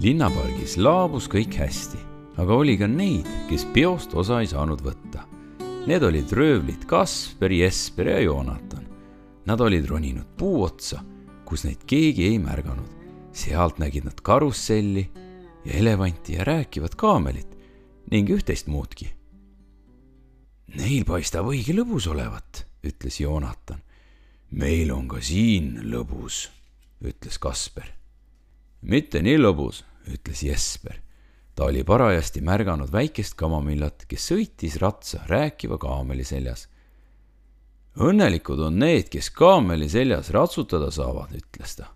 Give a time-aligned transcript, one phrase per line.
[0.00, 1.98] linnapargis laabus kõik hästi,
[2.40, 5.26] aga oli ka neid, kes peost osa ei saanud võtta.
[5.88, 8.86] Need olid röövlid Kasper, Jesper ja Joonatan.
[9.44, 11.02] Nad olid roninud puu otsa,
[11.44, 12.98] kus neid keegi ei märganud.
[13.32, 15.04] sealt nägid nad karusselli
[15.64, 17.52] ja elevanti ja rääkivat kaamelit
[18.10, 19.06] ning üht-teist muudki.
[20.74, 23.82] Neil paistab õige lõbus olevat, ütles Joonatan.
[24.50, 26.48] meil on ka siin lõbus,
[27.04, 27.86] ütles Kasper.
[28.82, 31.00] mitte nii lõbus, ütles Jesper.
[31.54, 36.68] ta oli parajasti märganud väikest kamamillat, kes sõitis ratsa rääkiva kaameli seljas.
[37.96, 41.86] õnnelikud on need, kes kaameli seljas ratsutada saavad, ütles ta.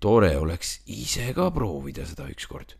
[0.00, 2.76] tore oleks ise ka proovida seda ükskord,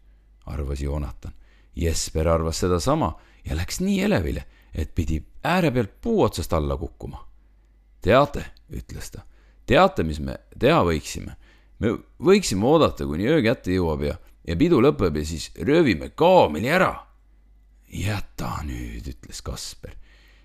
[0.46, 1.32] arvas Joonatan.
[1.76, 3.14] Jesper arvas sedasama
[3.44, 7.28] ja läks nii elevile, et pidi ääre pealt puu otsast alla kukkuma.
[8.00, 9.22] teate, ütles ta,
[9.66, 11.36] teate, mis me teha võiksime?
[11.80, 16.70] Me võiksime oodata, kuni öö kätte jõuab ja, ja pidu lõpeb ja siis röövime kaameli
[16.72, 17.06] ära.
[17.90, 19.96] jäta nüüd, ütles Kasper.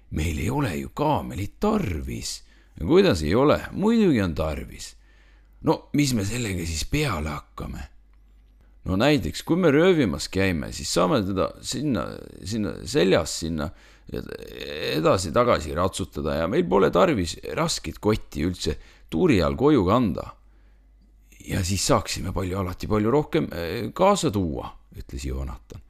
[0.09, 2.43] meil ei ole ju kaamelit tarvis.
[2.79, 4.95] kuidas ei ole, muidugi on tarvis.
[5.61, 7.89] no mis me sellega siis peale hakkame?
[8.85, 12.07] no näiteks, kui me röövimas käime, siis saame teda sinna,
[12.43, 13.69] sinna seljas sinna
[14.95, 18.77] edasi-tagasi ratsutada ja meil pole tarvis rasket kotti üldse
[19.09, 20.29] tuuri all koju kanda
[21.47, 25.81] ja siis saaksime palju, alati palju rohkem eh, kaasa tuua, ütles Joonatan.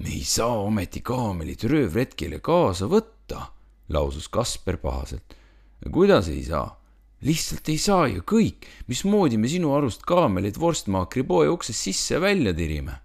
[0.00, 3.46] me ei saa ometi kaamelit röövretkile kaasa võtta,
[3.88, 5.36] lausus Kasper pahaselt.
[5.92, 6.80] kuidas ei saa?
[7.20, 12.96] lihtsalt ei saa ju kõik, mismoodi me sinu arust kaamelit vorstmaakri poe uksest sisse-välja tirime?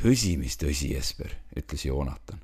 [0.00, 2.40] tõsi, mis tõsi, Jesper, ütles Joonatan.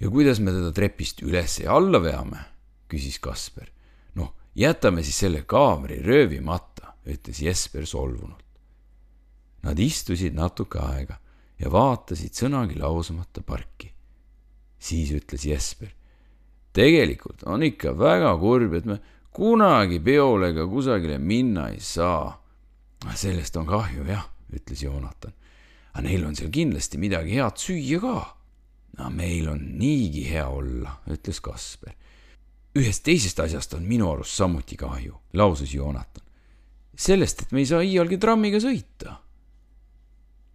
[0.00, 2.40] ja kuidas me teda trepist üles ja alla veame?
[2.88, 3.68] küsis Kasper.
[4.14, 6.75] noh, jätame siis selle kaameri röövimata
[7.06, 8.44] ütles Jesper solvunult.
[9.62, 11.18] Nad istusid natuke aega
[11.58, 13.92] ja vaatasid sõnagi lausamata parki.
[14.78, 15.94] siis ütles Jesper.
[16.72, 18.98] tegelikult on ikka väga kurb, et me
[19.32, 22.42] kunagi peole ega kusagile minna ei saa.
[23.14, 25.32] sellest on kahju jah, ütles Joonatan.
[25.94, 28.36] aga neil on seal kindlasti midagi head süüa ka.
[28.98, 31.94] no meil on niigi hea olla, ütles Kasper.
[32.74, 36.25] ühest teisest asjast on minu arust samuti kahju, lausus Joonatan
[36.96, 39.20] sellest, et me ei saa iialgi trammiga sõita.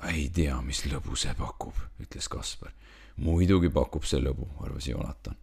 [0.10, 2.74] ei tea, mis lõbu see pakub, ütles Kaspar.
[3.22, 5.38] muidugi pakub see lõbu, arvas Joonatan.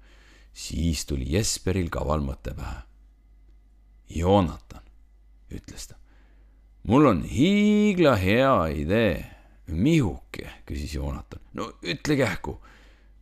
[0.52, 2.82] siis tuli Jesperil kaval mõte pähe.
[4.08, 4.82] Joonatan,
[5.50, 5.96] ütles ta,
[6.82, 9.26] mul on hiigla hea idee.
[9.68, 11.40] mihuke, küsis Joonatan.
[11.54, 12.58] no ütle kähku.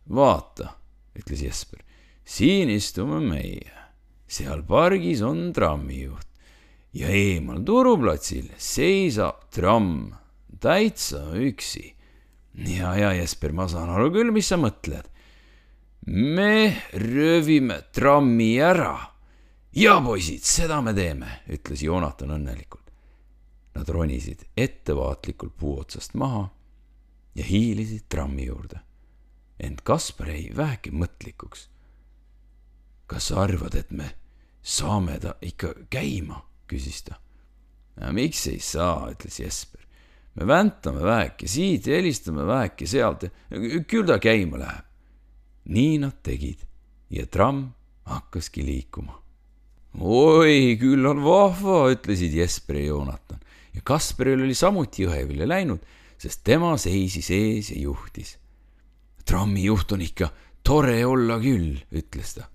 [0.09, 0.73] vaata,
[1.15, 1.83] ütles Jesper,
[2.25, 3.71] siin istume meie,
[4.27, 6.26] seal pargis on trammijuht
[6.93, 10.13] ja eemal turuplatsil seisab tramm
[10.59, 11.95] täitsa üksi.
[12.53, 15.05] ja, ja Jesper, ma saan aru küll, mis sa mõtled.
[16.07, 18.97] me röövime trammi ära.
[19.71, 22.91] ja poisid, seda me teeme, ütles Joonatan õnnelikult.
[23.75, 26.47] Nad ronisid ettevaatlikult puu otsast maha
[27.35, 28.79] ja hiilisid trammi juurde.
[29.59, 31.69] ent Kaspar jäi väheke mõtlikuks.
[33.07, 34.15] kas sa arvad, et me
[34.61, 36.46] saame ta ikka käima?
[36.69, 37.17] Küsis ta.
[38.13, 39.81] miks ei saa, ütles Jesper.
[40.35, 43.25] me väntame väheke siit ja helistame väheke sealt
[43.87, 44.85] küll ta käima läheb.
[45.65, 46.65] nii nad tegid
[47.09, 47.73] ja tramm
[48.05, 49.21] hakkaski liikuma.
[49.99, 53.39] oi, küll on vahva, ütlesid Jesper ja Joonatan
[53.73, 55.79] ja Kasperil oli samuti õhevile läinud,
[56.17, 58.37] sest tema seisis ees ja juhtis.
[59.25, 60.29] trammijuht on ikka
[60.63, 62.47] tore olla küll, ütles ta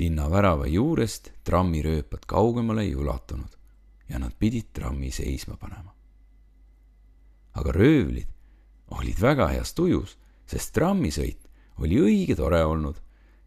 [0.00, 3.56] linna värava juurest trammirööpad kaugemale ei ulatunud
[4.08, 5.94] ja nad pidid trammi seisma panema.
[7.52, 8.28] aga röövlid
[8.90, 10.16] olid väga heas tujus,
[10.46, 11.46] sest trammisõit
[11.78, 13.00] oli õige tore olnud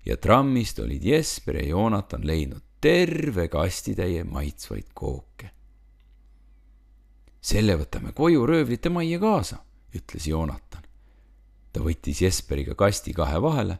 [0.06, 5.50] ja trammist olid Jesper ja Joonatan leidnud terve kastitäie maitsvaid kooke.
[7.42, 9.58] selle võtame koju röövlite majja kaasa,
[9.96, 10.84] ütles Joonatan.
[11.74, 13.80] ta võttis Jesperiga kasti kahe vahele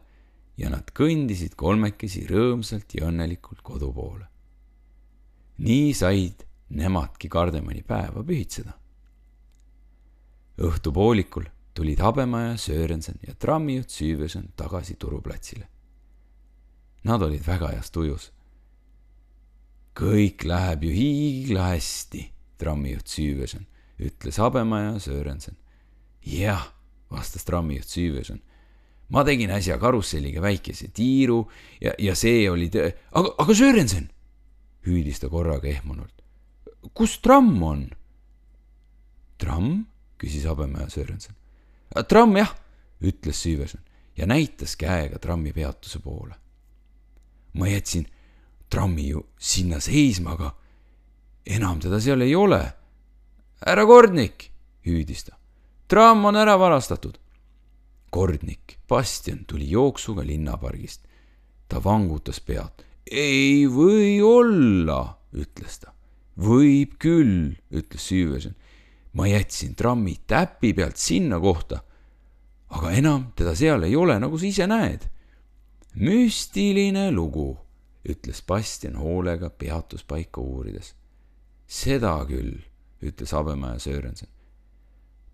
[0.58, 4.26] ja nad kõndisid kolmekesi rõõmsalt ja õnnelikult kodu poole.
[5.58, 8.72] nii said nemadki Kardemani päeva pühitseda.
[10.58, 15.68] õhtupoolikul tulid Habemaja, Sörensen ja trammijuht Süüverson tagasi turuplatsile.
[17.04, 18.32] Nad olid väga heas tujus.
[19.94, 23.66] kõik läheb ju hiigla hästi, trammijuht Süüverson,
[23.98, 25.56] ütles Habemaja Sörensen.
[26.26, 26.72] jah,
[27.10, 28.40] vastas trammijuht Süüverson
[29.08, 31.44] ma tegin äsja karusselliga väikese tiiru
[31.80, 34.08] ja, ja see oli tõ-, aga, aga Sörensen,
[34.86, 36.22] hüüdis ta korraga ehmunult.
[36.94, 37.88] kus tramm on?
[39.38, 39.84] tramm,
[40.18, 41.34] küsis Habemäe Sörensen.
[42.08, 42.54] tramm jah,
[43.00, 43.82] ütles Süüverson
[44.16, 46.34] ja näitas käega trammipeatuse poole.
[47.54, 48.06] ma jätsin
[48.70, 50.54] trammi ju sinna seisma, aga
[51.46, 52.72] enam teda seal ei ole.
[53.66, 54.50] härra Kordnik,
[54.86, 55.36] hüüdis ta,
[55.88, 57.18] tramm on ära varastatud.
[58.14, 61.02] Kordnik, Bastian tuli jooksuga linnapargist.
[61.68, 62.84] ta vangutas pead.
[63.10, 65.92] ei või olla, ütles ta.
[66.36, 68.54] võib küll, ütles Süüverson.
[69.12, 71.82] ma jätsin trammi täpi pealt sinna kohta
[72.74, 75.08] aga enam teda seal ei ole, nagu sa ise näed.
[75.94, 77.56] müstiline lugu,
[78.02, 80.94] ütles Bastian hoolega peatuspaika uurides.
[81.66, 82.58] seda küll,
[83.02, 84.28] ütles Habemäe Sörensen.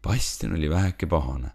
[0.03, 1.53] Bastian oli väheke pahane.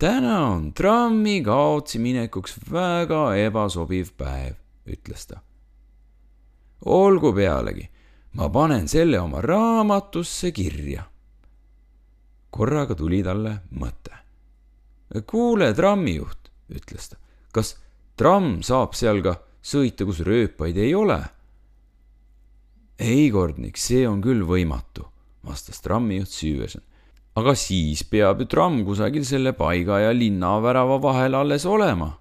[0.00, 4.56] Täna on trammi kaotsi minekuks väga ebasobiv päev,
[4.88, 5.40] ütles ta.
[6.84, 7.84] olgu pealegi,
[8.32, 11.04] ma panen selle oma raamatusse kirja.
[12.50, 14.20] korraga tuli talle mõte
[15.26, 17.18] kuule, trammijuht, ütles ta,
[17.52, 17.74] kas
[18.18, 21.18] tramm saab seal ka sõita, kus rööpaid ei ole?
[23.00, 25.06] ei, Kordnik, see on küll võimatu,
[25.46, 26.82] vastas trammijuht Süüvesen.
[27.36, 32.16] Aga siis peab ju tramm kusagil selle paiga ja linnavärava vahel alles olema.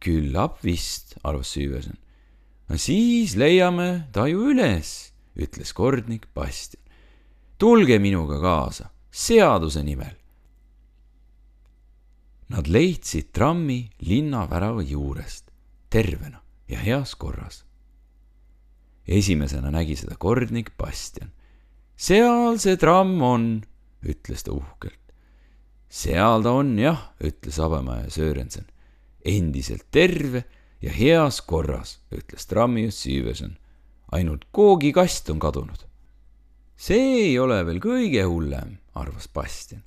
[0.00, 1.96] küllap vist, arvas Süüvesen.
[2.68, 6.82] no siis leiame ta ju üles, ütles kordnik Bastian.
[7.58, 10.18] tulge minuga kaasa, seaduse nimel
[12.48, 15.50] Nad leidsid trammi linnavärava juurest,
[15.90, 17.64] tervena ja heas korras.
[19.08, 21.30] esimesena nägi seda kordnik Bastian.
[21.96, 23.64] seal see tramm on,
[24.02, 25.00] ütles ta uhkelt.
[25.88, 28.66] seal ta on jah, ütles Habemäe Sörensen.
[29.24, 30.44] endiselt terve
[30.82, 33.56] ja heas korras, ütles trammijuht Süüverson.
[34.12, 35.86] ainult koogikast on kadunud.
[36.76, 39.82] see ei ole veel kõige hullem, arvas Bastian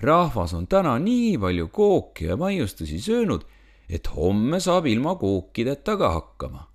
[0.00, 3.44] rahvas on täna nii palju kooki ja maiustusi söönud,
[3.88, 6.70] et homme saab ilma kookideta ka hakkama.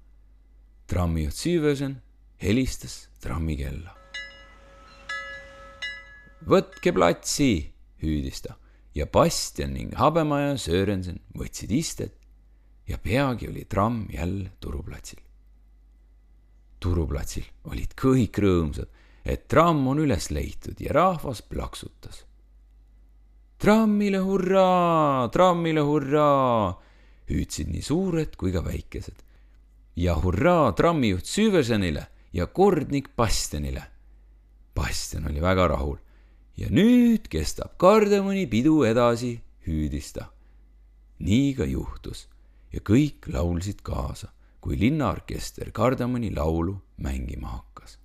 [0.87, 2.01] trammijuht Süüvösen
[2.41, 4.00] helistas trammikella.
[6.47, 7.71] Võtke platsi,
[8.01, 8.57] hüüdis ta
[8.95, 12.17] ja Bastian ning Habemaja Sörensen võtsid istet
[12.87, 15.19] ja peagi oli tramm jälle turuplatsil.
[16.79, 18.89] turuplatsil olid kõik rõõmsad,
[19.25, 22.25] et tramm on üles leitud ja rahvas plaksutas
[23.61, 26.73] trammile hurraa, trammile hurraa,
[27.29, 29.19] hüüdsid nii suured kui ka väikesed.
[29.95, 33.83] ja hurraa trammijuht Süvesenile ja kordnik Bastianile.
[34.73, 35.97] Bastian oli väga rahul
[36.61, 40.29] ja nüüd kestab Kardemoni pidu edasi, hüüdis ta.
[41.21, 42.27] nii ka juhtus
[42.73, 44.29] ja kõik laulsid kaasa,
[44.61, 47.97] kui linnaorkester Kardemoni laulu mängima hakkas.